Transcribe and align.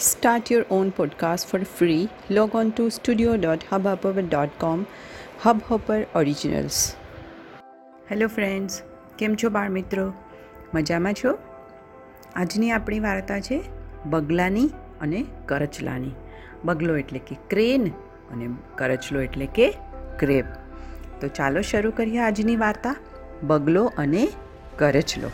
Start 0.00 0.50
your 0.50 0.64
own 0.70 0.92
podcast 0.92 1.46
for 1.46 1.64
free. 1.78 2.08
Log 2.30 2.54
on 2.54 2.72
to 2.72 2.88
studio.hubhopper.com. 2.88 4.86
Hubhopper 5.44 6.06
Originals. 6.16 6.76
Hello 8.10 8.26
friends 8.26 8.82
કેમ 9.18 9.34
છો 9.34 9.50
બાળ 9.50 9.70
મિત્રો 9.70 10.12
મજામાં 10.74 11.14
છો 11.14 11.38
આજની 12.36 12.70
આપણી 12.70 13.00
વાર્તા 13.00 13.40
છે 13.40 13.62
બગલાની 14.06 14.70
અને 15.00 15.26
કરચલાની 15.46 16.10
બગલો 16.64 16.96
એટલે 16.96 17.18
કે 17.18 17.36
ક્રેન 17.50 17.88
અને 18.30 18.48
કરચલો 18.74 19.20
એટલે 19.20 19.46
કે 19.46 19.76
ક્રેબ 20.18 20.44
તો 21.20 21.28
ચાલો 21.28 21.60
શરૂ 21.60 21.90
કરીએ 21.90 22.18
આજની 22.18 22.56
વાર્તા, 22.56 22.96
બગલો 23.42 23.92
અને 23.98 24.28
કરચલો 24.78 25.30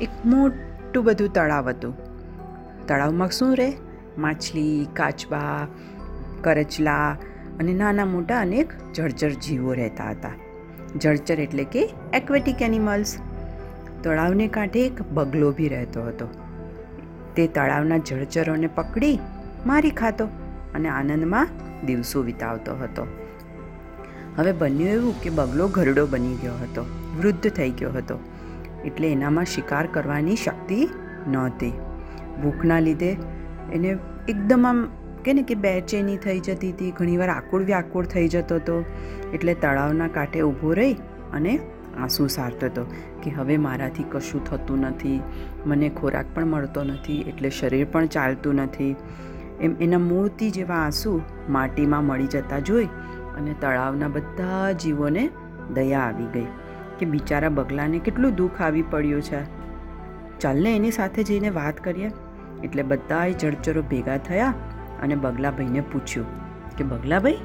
એક 0.00 0.08
મોટું 0.24 1.04
બધું 1.04 1.32
તળાવ 1.32 1.68
હતું 1.68 1.94
તળાવમાં 2.86 3.28
શું 3.30 3.56
રહે 3.56 3.72
માછલી, 4.18 4.86
કાચબા, 4.94 5.66
કરચલા 6.40 7.16
અને 7.58 7.72
નાના 7.72 8.04
મોટા 8.04 8.40
અનેક 8.40 8.92
જળચર 8.94 9.30
જીવો 9.30 9.72
રહેતા 9.72 10.10
હતા. 10.10 10.30
જળચર 11.00 11.40
એટલે 11.40 11.64
કે 11.64 11.88
એક્વેટિક 12.14 12.62
એનિમલ્સ 12.62 13.18
તળાવને 14.02 14.48
કાંઠે 14.48 14.86
એક 14.86 15.02
બગલો 15.02 15.52
બી 15.52 15.68
રહેતો 15.68 16.02
હતો. 16.02 16.28
તે 17.36 17.46
તળાવના 17.46 17.98
જળચરોને 17.98 18.66
પકડી 18.66 19.18
મારી 19.66 19.90
ખાતો 19.90 20.24
અને 20.74 20.88
આનંદમાં 20.88 21.48
દિવસો 21.86 22.22
વિતાવતો 22.22 22.76
હતો. 22.76 23.06
હવે 24.36 24.52
બન્યું 24.52 24.90
એવું 24.90 25.22
કે 25.22 25.30
બગલો 25.30 25.68
ઘરડો 25.68 26.06
બની 26.06 26.34
ગયો 26.34 26.54
હતો, 26.54 26.86
વૃદ્ધ 27.18 27.50
થઈ 27.50 27.70
ગયો 27.70 27.92
હતો. 27.92 28.18
એટલે 28.84 29.12
એનામાં 29.12 29.44
શિકાર 29.44 29.86
કરવાની 29.86 30.36
શક્તિ 30.36 30.88
નહોતી. 31.28 31.72
ભૂખના 32.42 32.80
લીધે 32.80 33.16
એને 33.72 33.98
એકદમ 34.28 34.66
આમ 34.66 34.88
કે 35.24 35.32
ને 35.32 35.42
કે 35.42 35.54
બેચેની 35.54 36.16
થઈ 36.16 36.40
જતી 36.40 36.72
હતી, 36.72 36.90
ઘણીવાર 36.90 37.28
આકુળ 37.28 37.64
વ્યાકુળ 37.64 38.04
થઈ 38.04 38.28
જતો 38.28 38.54
હતો 38.54 38.84
એટલે 39.34 39.54
તળાવના 39.54 40.08
કાંઠે 40.08 40.40
ઊભો 40.40 40.72
રહી 40.72 40.92
અને 41.32 41.58
આંસુ 41.98 42.26
સારતો 42.26 42.66
હતો 42.66 42.86
કે 43.22 43.30
હવે 43.30 43.56
મારાથી 43.56 44.04
કશું 44.10 44.44
થતું 44.44 44.78
નથી, 44.78 45.20
મને 45.66 45.88
ખોરાક 45.88 46.26
પણ 46.34 46.46
મળતો 46.46 46.84
નથી, 46.84 47.20
એટલે 47.20 47.50
શરીર 47.50 47.86
પણ 47.92 48.06
ચાલતું 48.06 48.54
નથી. 48.54 48.96
એમ 49.60 49.76
એના 49.80 49.98
મૂર્તિ 49.98 50.50
જેવા 50.50 50.76
આંસુ 50.76 51.20
માટીમાં 51.48 52.04
મળી 52.04 52.26
જતા 52.26 52.58
જોઈ 52.58 52.84
અને 53.36 53.54
તળાવના 53.60 54.08
બધા 54.08 54.72
જીવોને 54.72 55.28
દયા 55.74 56.00
આવી 56.00 56.26
ગઈ 56.34 56.46
કે 56.98 57.06
બિચારા 57.06 57.48
બગલાને 57.48 57.98
કેટલું 57.98 58.34
દુઃખ 58.34 58.62
આવી 58.62 58.82
પડ્યું 58.82 59.22
છે. 59.22 59.44
ચાલને 60.40 60.76
એની 60.76 60.90
સાથે 60.90 61.24
જઈને 61.24 61.48
વાત 61.48 61.80
કરીએ. 61.80 62.10
એટલે 62.66 62.82
બધાય 62.82 63.32
જળચરો 63.32 63.82
ભેગા 63.82 64.16
થયા 64.16 64.54
અને 65.02 65.14
બગલાભાઈને 65.14 65.80
પૂછ્યું 65.80 66.26
કે, 66.76 66.84
બગલાભાઈ, 66.84 67.38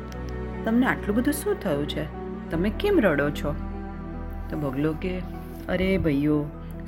તમને 0.65 0.85
આટલું 0.85 1.15
બધું 1.15 1.33
શું 1.33 1.55
થયું 1.59 1.89
છે? 1.89 2.05
તમે 2.49 2.69
કેમ 2.69 2.99
રડો 2.99 3.29
છો? 3.29 3.55
તો 4.49 4.57
બગલો 4.57 4.93
કે, 4.93 5.19
અરે 5.69 5.97
ભાઈઓ, 5.97 6.45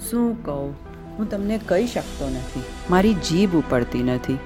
શું 0.09 0.45
કહું? 0.45 0.75
હું 1.17 1.29
તમને 1.29 1.59
કહી 1.65 1.87
શકતો 1.87 2.29
નથી. 2.29 2.63
મારી 2.89 3.13
જીભ 3.13 3.55
ઉપડતી 3.55 4.03
નથી. 4.03 4.37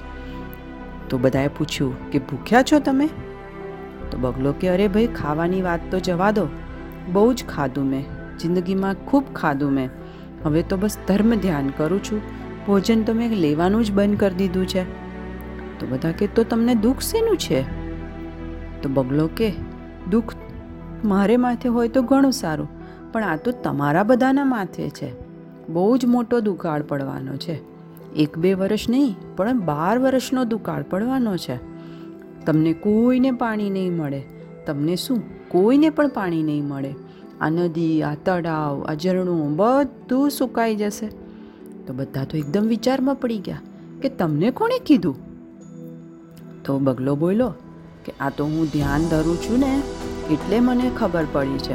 તો 1.08 1.18
બધાએ 1.18 1.48
પૂછ્યું 1.48 2.10
કે, 2.10 2.18
ભૂખ્યા 2.18 2.62
છો 2.62 2.78
તમે? 2.78 3.06
તો 4.10 4.18
બગલો 4.18 4.52
કે, 4.52 4.68
અરે 4.68 4.88
ભાઈ, 4.88 5.06
ખાવાની 5.06 5.62
વાત 5.62 5.80
તો 5.90 6.00
જવા 6.00 6.30
દો. 6.30 6.46
બહુ 7.12 7.32
જ 7.32 7.44
ખાધું 7.44 7.84
મેં. 7.84 8.04
જિંદગીમાં 8.38 8.94
ખૂબ 8.94 9.24
ખાધું 9.34 9.72
મેં. 9.72 9.90
હવે 10.44 10.62
તો 10.62 10.76
બસ 10.76 10.98
ધર્મ 11.08 11.34
ધ્યાન 11.34 11.68
કરું 11.68 12.04
છું. 12.04 12.47
ભોજન 12.68 13.02
તો 13.02 13.12
મેં 13.12 13.30
લેવાનું 13.30 13.84
જ 13.84 13.92
બંધ 13.92 14.18
કરી 14.18 14.34
દીધું 14.34 14.66
છે. 14.66 14.82
તો 15.80 15.86
બધા 15.86 16.12
કે, 16.12 16.26
તો 16.26 16.42
તમને 16.42 16.74
દુઃખ 16.74 17.00
શેનું 17.00 17.36
છે? 17.36 17.62
તો 18.82 18.88
બગલો 18.88 19.26
કે, 19.36 19.52
દુઃખ 20.10 20.34
મારે 21.04 21.36
માથે 21.36 21.68
હોય 21.68 21.88
તો 21.88 22.02
ઘણું 22.02 22.32
સારું, 22.32 22.68
પણ 23.12 23.24
આ 23.24 23.36
તો 23.36 23.50
તમારા 23.50 24.02
બધાના 24.02 24.44
માથે 24.44 24.90
છે. 24.90 25.12
બહુ 25.68 25.96
જ 25.96 26.06
મોટો 26.06 26.40
દુકાળ 26.40 26.82
પડવાનો 26.82 27.36
છે. 27.36 27.60
એક 28.16 28.38
બે 28.38 28.54
વર્ષ 28.54 28.90
નહીં, 28.90 29.16
પણ 29.36 29.58
બાર 29.58 29.98
વર્ષનો 29.98 30.44
દુકાળ 30.44 30.82
પડવાનો 30.82 31.36
છે. 31.36 31.56
તમને 32.44 32.72
કોઈને 32.72 33.30
પાણી 33.30 33.70
નહીં 33.70 33.96
મળે. 33.96 34.22
તમને 34.66 34.96
શું? 34.96 35.48
કોઈને 35.48 35.90
પણ 35.90 36.08
પાણી 36.08 36.42
નહીં 36.42 36.64
મળે. 36.64 36.94
આ 37.40 37.48
નદી, 37.48 38.02
આ 38.02 38.14
તળાવ, 38.14 38.84
આ 38.84 38.94
ઝરણું 38.94 39.56
બધું 39.56 40.30
સુકાઈ 40.30 40.76
જશે. 40.76 41.27
તો 41.88 41.94
બધા 41.94 42.24
તો 42.24 42.38
એકદમ 42.38 42.66
વિચારમાં 42.66 43.14
પડી 43.14 43.38
ગયા 43.38 43.58
કે 44.02 44.08
તમને 44.08 44.50
કોણે 44.50 44.78
કીધું? 44.78 45.16
તો 46.64 46.78
બગલો 46.78 47.16
બોલ્યો 47.16 47.48
કે 48.04 48.12
આ 48.20 48.30
તો 48.30 48.44
હું 48.44 48.66
ધ્યાન 48.72 49.00
ધરું 49.00 49.36
છું 49.36 49.58
ને 49.58 49.82
એટલે 50.30 50.60
મને 50.60 50.90
ખબર 50.98 51.24
પડી 51.32 51.58
છે 51.58 51.74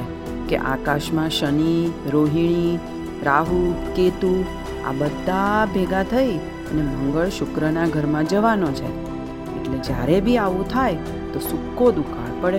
કે 0.50 0.58
આકાશમાં 0.58 1.30
શનિ, 1.30 1.92
રોહિણી, 2.12 2.80
રાહુ, 3.24 3.74
કેતુ 3.96 4.46
આ 4.86 4.92
બધા 4.92 5.66
ભેગા 5.66 6.04
થઈ 6.04 6.38
અને 6.38 6.82
મંગળ 6.82 7.30
શુક્રના 7.30 7.86
ઘરમાં 7.86 8.28
જવાનો 8.28 8.68
છે. 8.68 9.06
એટલે 9.60 9.78
જ્યારે 9.78 10.22
બી 10.22 10.38
આવું 10.38 10.70
થાય 10.70 10.96
તો 11.34 11.40
સૂકો 11.40 11.92
દુકાળ 11.92 12.42
પડે 12.42 12.58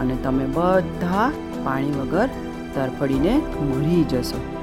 અને 0.00 0.16
તમે 0.22 0.46
બધા 0.46 1.32
પાણી 1.64 1.90
વગર 1.90 2.28
તરફડીને 2.74 3.38
મરી 3.38 4.04
જશો. 4.04 4.59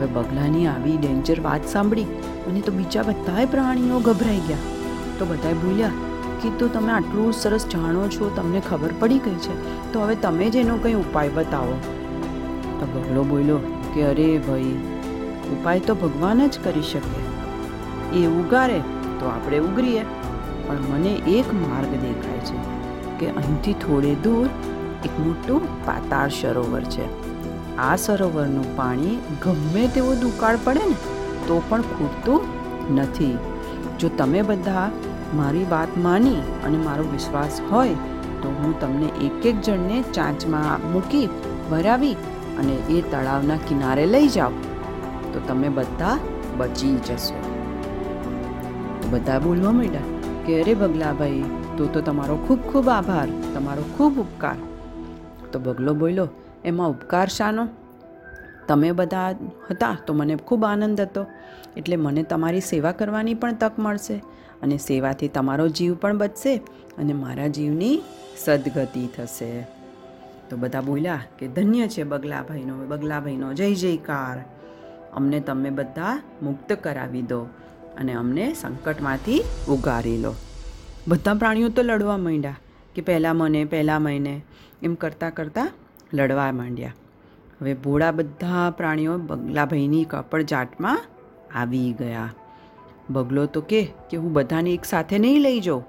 હવે 0.00 0.06
બગલાની 0.06 0.66
આવી 0.66 0.96
ડેન્જર 0.96 1.40
વાત 1.40 1.66
સાંભળી 1.66 2.04
અને 2.48 2.60
તો 2.60 2.72
બીજા 2.72 3.02
બધાય 3.02 3.46
પ્રાણીઓ 3.46 3.98
ગભરાઈ 3.98 4.38
ગયા. 4.38 4.56
તો 5.18 5.26
બધાએ 5.26 5.52
ભૂલ્યા 5.52 5.90
કે 6.42 6.50
તો 6.50 6.68
તમે 6.68 6.92
આટલું 6.92 7.32
સરસ 7.32 7.66
જાણો 7.66 8.08
છો, 8.08 8.30
તમને 8.36 8.62
ખબર 8.70 8.90
પડી 8.98 9.18
ગઈ 9.18 9.34
છે. 9.34 9.92
તો 9.92 10.00
હવે 10.00 10.14
તમે 10.14 10.50
જ 10.50 10.56
એનો 10.56 10.76
કંઈ 10.76 10.94
ઉપાય 10.94 11.28
બતાવો. 11.28 11.74
તો 12.80 12.86
બગલો 12.86 13.24
બોલ્યો, 13.24 13.58
કે 13.94 14.02
અરે 14.02 14.38
ભાઈ, 14.38 14.72
ઉપાય 15.52 15.80
તો 15.80 15.94
ભગવાન 15.94 16.48
જ 16.48 16.58
કરી 16.64 16.82
શકે. 16.82 17.20
એ 18.18 18.26
ઉગારે 18.26 18.78
તો 19.20 19.26
આપણે 19.26 19.58
ઉગરીએ. 19.58 20.02
પણ 20.66 20.76
મને 20.76 21.08
એક 21.08 21.54
માર્ગ 21.54 21.90
દેખાય 21.90 22.38
છે 22.38 22.58
કે 23.18 23.32
અહીંથી 23.32 23.72
થોડે 23.72 24.14
દૂર 24.14 24.46
એક 25.04 25.20
મોટું 25.20 25.84
પાતાળ 25.86 26.28
સરોવર 26.28 26.80
છે. 26.80 27.29
આ 27.80 27.96
સરોવરનું 27.96 28.68
પાણી 28.76 29.18
ગમે 29.44 29.84
તેવો 29.94 30.14
દુકાળ 30.22 30.56
પડે 30.64 30.84
ને, 30.90 30.96
તો 31.46 31.56
પણ 31.68 31.84
ખૂટતું 31.92 32.40
નથી. 32.94 33.36
જો 34.00 34.08
તમે 34.18 34.40
બધા 34.48 34.88
મારી 35.38 35.66
વાત 35.70 35.92
માની 36.06 36.40
અને 36.66 36.78
મારો 36.86 37.04
વિશ્વાસ 37.12 37.60
હોય, 37.70 37.96
તો 38.42 38.48
હું 38.58 38.74
તમને 38.80 39.08
એક 39.26 39.46
એક 39.50 39.62
જણને 39.66 40.02
ચાંચમાં 40.12 40.90
મૂકી 40.92 41.26
ભરાવી 41.70 42.16
અને 42.60 42.76
એ 42.96 42.98
તળાવના 43.12 43.60
કિનારે 43.68 44.04
લઈ 44.06 44.28
જાઓ 44.28 44.52
તો 45.32 45.38
તમે 45.48 45.68
બધા 45.78 46.16
બચી 46.58 46.96
જશો. 47.08 47.38
બધા 49.12 49.38
બોલવા 49.38 49.74
માંડ્યા 49.78 50.08
કે 50.46 50.60
અરે 50.62 50.74
બગલાભાઈ, 50.74 51.44
તો 51.76 51.86
તો 51.94 52.00
તમારો 52.00 52.36
ખૂબ 52.46 52.60
ખૂબ 52.72 52.88
આભાર, 52.88 53.28
તમારો 53.54 53.84
ખૂબ 53.96 54.22
ઉપકાર. 54.26 54.58
તો 55.52 55.58
બગલો 55.58 55.94
બોલ્યો 55.94 56.28
એમાં 56.64 56.88
ઉપકાર 56.88 57.28
શાનો? 57.28 57.68
તમે 58.68 58.92
બધા 58.92 59.30
હતા 59.70 59.98
તો 60.06 60.14
મને 60.14 60.36
ખૂબ 60.36 60.64
આનંદ 60.64 61.00
હતો. 61.00 61.26
એટલે 61.76 61.96
મને 61.96 62.22
તમારી 62.22 62.60
સેવા 62.60 62.92
કરવાની 62.92 63.34
પણ 63.34 63.54
તક 63.54 63.78
મળશે 63.78 64.14
અને 64.62 64.76
સેવાથી 64.76 65.28
તમારો 65.28 65.68
જીવ 65.68 65.94
પણ 65.94 66.18
બચશે 66.18 66.56
અને 66.98 67.12
મારા 67.12 67.46
જીવની 67.46 68.02
સદગતિ 68.44 69.06
થશે. 69.06 69.66
તો 70.50 70.56
બધા 70.56 70.80
બોલ્યા 70.80 71.20
કે 71.38 71.48
ધન્ય 71.48 71.88
છે 71.88 72.02
બગલાભાઈનો 72.02 72.86
બગલાભાઈનો, 72.86 73.52
જય 73.52 73.74
જયકાર. 73.74 74.44
અમને 75.12 75.40
તમે 75.40 75.70
બધા 75.70 76.22
મુક્ત 76.42 76.72
કરાવી 76.72 77.22
દો 77.22 77.40
અને 77.98 78.12
અમને 78.12 78.54
સંકટમાંથી 78.54 79.42
ઉગારી 79.68 80.18
લો. 80.18 80.34
બધા 81.08 81.34
પ્રાણીઓ 81.34 81.68
તો 81.68 81.82
લડવા 81.82 82.16
માંડ્યા 82.16 82.56
કે 82.94 83.02
પહેલાં 83.02 83.36
મને, 83.36 83.64
પહેલાં 83.64 84.02
મહિને 84.02 84.42
એમ 84.82 84.94
કરતાં 84.94 85.34
કરતાં 85.34 85.70
લડવા 86.14 86.52
માંડ્યા. 86.52 86.92
હવે 87.60 87.74
ભોળા 87.74 88.10
બધા 88.10 88.70
પ્રાણીઓ 88.70 89.18
બગલાભાઈની 89.18 90.04
કપડ 90.04 90.42
જાટમાં 90.42 91.04
આવી 91.54 91.92
ગયા. 91.92 92.34
બગલો 93.10 93.46
તો 93.46 93.60
કે 93.60 93.92
કે 94.10 94.16
હું 94.16 94.32
બધાને 94.32 94.72
એક 94.72 94.84
સાથે 94.84 95.18
નહીં 95.18 95.40
લઈ 95.40 95.60
જાઉં. 95.60 95.84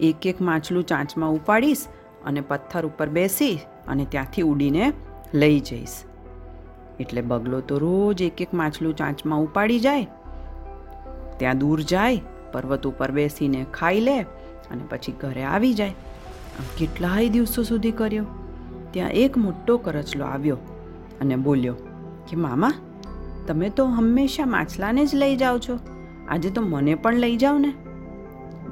એક 0.00 0.26
એક 0.26 0.40
માછલું 0.40 0.84
ચાંચમાં 0.84 1.30
ઉપાડીશ 1.30 1.86
અને 2.24 2.40
પથ્થર 2.40 2.86
ઉપર 2.86 3.08
બેસી 3.08 3.58
અને 3.88 4.06
ત્યાંથી 4.08 4.42
ઉડીને 4.42 4.92
લઈ 5.34 5.60
જઈશ. 5.60 6.02
એટલે 7.00 7.20
બગલો 7.20 7.60
તો 7.60 7.78
રોજ 7.78 8.22
એક 8.22 8.42
એક 8.42 8.54
માછલું 8.54 8.96
ચાંચમાં 8.96 9.40
ઉપાડી 9.40 9.80
જાય. 9.80 10.06
ત્યાં 11.36 11.58
દૂર 11.58 11.80
જાય, 11.80 12.20
પર્વત 12.52 12.86
ઉપર 12.86 13.10
બેસીને 13.10 13.66
ખાઈ 13.74 14.00
લે 14.00 14.20
અને 14.70 14.82
પછી 14.90 15.12
ઘરે 15.12 15.42
આવી 15.42 15.74
જાય. 15.74 15.94
કેટલાય 16.78 17.28
દિવસો 17.28 17.62
સુધી 17.62 17.90
કર્યો. 17.90 18.26
ત્યાં 18.92 19.10
એક 19.10 19.36
મોટો 19.36 19.78
કરચલો 19.78 20.24
આવ્યો 20.24 20.56
અને 21.20 21.36
બોલ્યો, 21.36 21.74
કે 22.28 22.36
મામા, 22.36 22.72
તમે 23.46 23.70
તો 23.70 23.86
હંમેશા 23.86 24.46
માછલાને 24.46 25.06
જ 25.06 25.14
લઈ 25.14 25.36
જાઓ 25.36 25.58
છો. 25.58 25.78
આજે 26.28 26.50
તો 26.50 26.62
મને 26.62 26.94
પણ 26.94 27.14
લઈ 27.14 27.36
જાઓ 27.36 27.58
ને. 27.58 27.72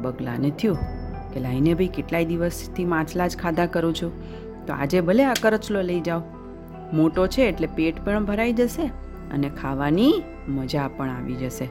બગલાને 0.03 0.51
થયું 0.51 0.79
કે, 1.35 1.41
લાઈને 1.41 1.75
ભાઈ 1.75 1.89
કેટલાય 1.89 2.25
દિવસથી 2.25 2.85
માછલા 2.85 3.27
જ 3.27 3.37
ખાધા 3.37 3.67
કરું 3.67 3.95
છું. 3.95 4.13
તો 4.67 4.73
આજે 4.73 5.01
ભલે 5.01 5.25
આ 5.25 5.35
કરચલો 5.43 5.83
લઈ 5.83 6.01
જાઓ. 6.01 6.23
મોટો 6.93 7.27
છે 7.27 7.43
એટલે 7.43 7.67
પેટ 7.67 8.05
પણ 8.05 8.25
ભરાઈ 8.25 8.53
જશે 8.53 8.87
અને 9.33 9.49
ખાવાની 9.49 10.23
મજા 10.49 10.89
પણ 10.89 11.11
આવી 11.11 11.35
જશે. 11.35 11.69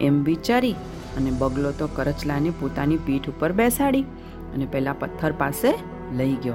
એમ 0.00 0.24
વિચારી 0.24 0.72
અને 1.16 1.30
બગલો 1.30 1.70
તો 1.70 1.86
કરચલાને 1.86 2.50
પોતાની 2.50 2.96
પીઠ 2.96 3.28
ઉપર 3.28 3.52
બેસાડી 3.52 4.02
અને 4.54 4.66
પહેલાં 4.66 4.98
પથ્થર 4.98 5.32
પાસે 5.32 5.74
લઈ 6.12 6.34
ગયો. 6.34 6.54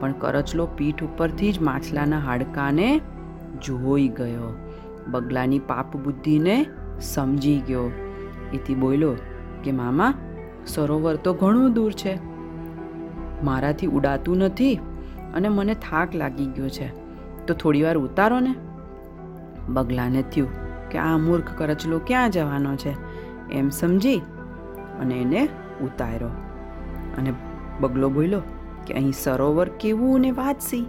પણ 0.00 0.12
કરચલો 0.12 0.66
પીઠ 0.66 1.02
ઉપરથી 1.02 1.52
જ 1.52 1.60
માછલાના 1.60 2.18
હાડકાને 2.18 3.00
જોઈ 3.62 4.08
ગયો. 4.08 4.56
બગલાની 5.08 5.58
પાપ 5.58 5.96
બુદ્ધિને 5.96 6.66
સમજી 7.00 7.62
ગયો. 7.66 7.92
એથી 8.52 8.74
બોલ્યો 8.74 9.14
કે, 9.64 9.72
મામા, 9.72 10.14
સરોવર 10.66 11.16
તો 11.16 11.34
ઘણું 11.34 11.72
દૂર 11.72 11.92
છે. 11.92 12.18
મારાથી 13.44 13.86
ઉડાતું 13.86 14.36
નથી 14.36 14.76
અને 15.34 15.48
મને 15.48 15.74
થાક 15.74 16.14
લાગી 16.14 16.46
ગયો 16.46 16.68
છે. 16.68 16.88
તો 17.46 17.54
થોડીવાર 17.54 17.98
ઉતારો 17.98 18.40
ને. 18.40 18.54
બગલાને 19.68 20.22
થયું 20.22 20.48
કે, 20.88 20.98
આ 20.98 21.16
મૂર્ખ 21.16 21.58
કરચલો 21.58 22.00
ક્યાં 22.06 22.30
જવાનો 22.30 22.76
છે? 22.76 22.94
એમ 23.52 23.68
સમજી 23.68 24.18
અને 25.00 25.14
એને 25.14 25.48
ઉતાર્યો. 25.82 26.28
અને 27.18 27.32
બગલો 27.80 28.08
બોલ્યો 28.10 28.42
કે 28.86 28.94
અહીં 28.94 29.12
સરોવર 29.12 29.68
કેવું 29.80 30.20
ને 30.20 30.30
વાંચસી 30.30 30.84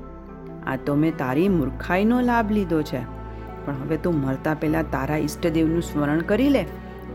આ 0.67 0.75
તો 0.85 0.95
મેં 0.95 1.17
તારી 1.17 1.49
મૂર્ખાઈનો 1.49 2.21
લાભ 2.21 2.51
લીધો 2.51 2.81
છે. 2.81 3.01
પણ 3.65 3.81
હવે 3.83 3.97
તું 3.97 4.21
મરતા 4.21 4.53
પહેલાં 4.53 4.91
તારા 4.91 5.17
ઈષ્ટદેવનું 5.17 5.81
સ્મરણ 5.81 6.21
કરી 6.21 6.49
લે 6.49 6.61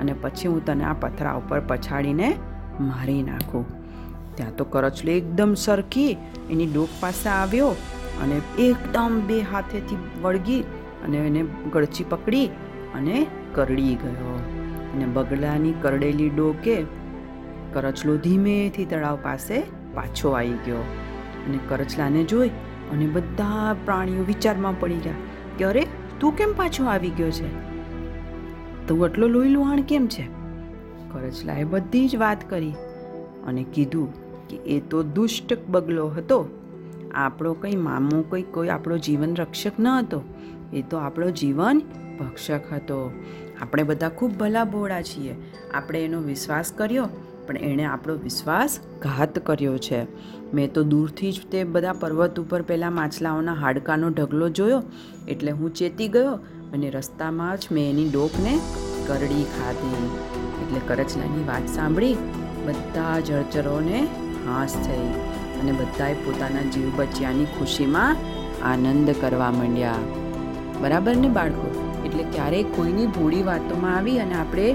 અને 0.00 0.12
પછી 0.20 0.48
હું 0.48 0.64
તને 0.64 0.84
આ 0.84 0.96
પથરા 1.00 1.32
ઉપર 1.32 1.60
પછાડીને 1.60 2.28
મારી 2.80 3.22
નાખું. 3.22 3.64
ત્યાં 4.34 4.56
તો 4.56 4.64
કરચલો 4.64 5.12
એકદમ 5.12 5.54
સરખી 5.54 6.16
એની 6.50 6.66
ડોક 6.66 6.88
પાસે 7.00 7.28
આવ્યો 7.28 7.70
અને 8.22 8.36
એકદમ 8.58 9.20
બે 9.20 9.40
હાથેથી 9.40 10.02
વળગી 10.22 10.60
અને 11.04 11.16
એને 11.18 11.42
ગળચી 11.72 12.04
પકડી 12.08 12.46
અને 12.94 13.26
કરડી 13.54 13.94
ગયો. 13.94 14.36
અને 14.94 15.06
બગલાની 15.06 15.74
કરડેલી 15.82 16.30
ડોકે 16.30 16.76
કરચલો 17.72 18.16
ધીમેથી 18.16 18.84
તળાવ 18.84 19.18
પાસે 19.22 19.58
પાછો 19.96 20.30
આવી 20.30 20.52
ગયો. 20.52 20.76
અને 21.48 21.58
કરચલાને 21.68 22.24
જોઈ 22.24 22.48
અને 22.92 23.06
બધા 23.06 23.76
પ્રાણીઓ 23.84 24.22
વિચારમાં 24.22 24.80
પડી 24.80 24.94
ગયા 24.94 25.12
કે 25.58 25.64
અરે, 25.64 25.86
તું 26.20 26.36
કેમ 26.36 26.52
પાછો 26.56 26.84
આવી 26.84 27.10
ગયો 27.10 27.30
છે? 27.30 27.48
તું 28.86 29.04
આટલો 29.04 29.28
લોહી 29.28 29.48
લુહાણ 29.48 29.82
કેમ 29.82 30.06
છે? 30.06 30.22
કરચલાએ 31.12 31.64
બધી 31.64 32.08
જ 32.08 32.16
વાત 32.16 32.50
કરી 32.50 32.72
અને 33.46 33.66
કીધું 33.74 34.14
કે 34.48 34.56
એ 34.56 34.80
તો 34.80 35.02
દુષ્ટ 35.02 35.68
બગલો 35.68 36.08
હતો. 36.08 36.48
આપણો 37.14 37.52
કંઈ 37.54 37.76
મામો 37.76 38.22
કંઈ 38.22 38.42
કોઈ 38.42 38.68
આપણો 38.68 38.98
જીવન 38.98 39.34
રક્ષક 39.34 39.72
ન 39.78 39.88
હતો. 39.88 40.22
એ 40.72 40.82
તો 40.82 40.96
આપણો 40.96 41.30
જીવન 41.30 41.82
ભક્ષક 42.20 42.72
હતો. 42.72 43.12
આપણે 43.62 43.82
બધા 43.82 44.08
ખૂબ 44.08 44.32
ભલા 44.32 44.64
ભોળા 44.64 45.02
છીએ. 45.02 45.36
આપણે 45.74 46.04
એનો 46.04 46.20
વિશ્વાસ 46.20 46.72
કર્યો 46.72 47.08
પણ 47.46 47.56
એણે 47.56 47.84
આપણો 47.84 48.14
વિશ્વાસ 48.14 48.78
ઘાત 49.02 49.38
કર્યો 49.38 49.78
છે. 49.78 50.00
મેં 50.54 50.72
તો 50.72 50.82
દૂરથી 50.82 51.32
જ 51.32 51.46
તે 51.52 51.64
બધા 51.64 51.92
પર્વત 51.92 52.40
ઉપર 52.40 52.62
પહેલાં 52.62 52.94
માછલાઓના 52.94 53.54
હાડકાનો 53.54 54.08
ઢગલો 54.08 54.48
જોયો, 54.48 54.82
એટલે 55.28 55.50
હું 55.50 55.74
ચેતી 55.74 56.08
ગયો 56.08 56.34
અને 56.74 56.90
રસ્તામાં 56.90 57.56
જ 57.56 57.72
મેં 57.72 57.90
એની 57.90 58.08
ડોકને 58.08 58.52
કરડી 59.06 59.46
ખાધી. 59.56 60.04
એટલે 60.62 60.80
કરચલાની 60.86 61.48
વાત 61.48 61.66
સાંભળી 61.68 62.14
બધા 62.66 63.20
જળચરોને 63.20 63.98
હાંસ 64.46 64.76
થઈ 64.86 65.08
અને 65.60 65.72
બધાએ 65.72 66.14
પોતાના 66.14 66.66
જીવ 66.74 66.88
બચ્યાની 66.96 67.44
ખુશીમાં 67.44 68.16
આનંદ 68.64 69.10
કરવા 69.20 69.50
માંડ્યા. 69.50 69.98
બરાબર 70.82 71.16
ને 71.16 71.28
બાળકો? 71.28 71.68
એટલે 72.04 72.22
ક્યારેય 72.22 72.62
કોઈની 72.62 73.06
ભૂળી 73.06 73.42
વાતોમાં 73.42 73.96
આવી 73.96 74.18
અને 74.18 74.34
આપણે 74.34 74.66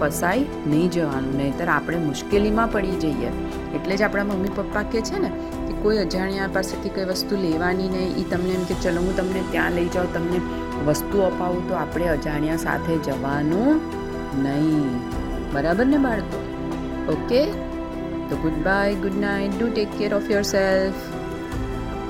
ફસાઈ 0.00 0.46
નહીં 0.66 0.90
જવાનું, 0.90 1.36
નહીંતર 1.36 1.68
આપણે 1.68 1.98
મુશ્કેલીમાં 1.98 2.72
પડી 2.72 2.90
જઈએ. 2.90 3.30
એટલે 3.74 3.96
જ 3.96 4.02
આપણા 4.02 4.24
મમ્મી 4.24 4.48
પપ્પા 4.48 4.82
કહે 4.82 5.00
છે 5.00 5.18
ને 5.18 5.28
કે 5.66 5.82
કોઈ 5.82 5.98
અજાણ્યા 5.98 6.48
પાસેથી 6.52 6.88
કોઈ 6.88 7.04
વસ્તુ 7.04 7.36
લેવાની 7.36 7.88
નહીં 7.88 8.16
એ 8.16 8.24
તમને 8.30 8.50
એમ 8.50 8.64
કે, 8.64 8.74
ચલો, 8.74 9.00
હું 9.00 9.16
તમને 9.16 9.42
ત્યાં 9.50 9.72
લઈ 9.72 9.88
જાઉં, 9.88 10.14
તમને 10.14 10.40
વસ્તુ 10.86 11.18
અપાવું, 11.18 11.68
તો 11.68 11.74
આપણે 11.74 12.08
અજાણ્યા 12.08 12.56
સાથે 12.56 12.96
જવાનું 12.96 13.80
નહીં. 14.42 14.98
બરાબર 15.52 15.86
ને 15.86 15.98
બાળકો? 15.98 16.40
ઓકે? 17.12 17.46
તો 18.30 18.36
good 18.36 18.52
bye 18.52 18.94
good 18.94 19.20
night 19.20 19.58
do 19.58 19.66
take 19.74 19.88
care 19.98 20.14
of 20.14 20.30
yourself 20.42 21.13